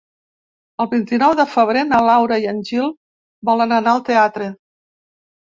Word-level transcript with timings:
El 0.85 0.87
vint-i-nou 0.93 1.35
de 1.39 1.45
febrer 1.55 1.83
na 1.89 1.99
Laura 2.07 2.39
i 2.45 2.49
en 2.53 2.63
Gil 2.71 2.89
volen 3.51 3.77
anar 3.79 3.95
al 3.95 4.03
teatre. 4.11 4.51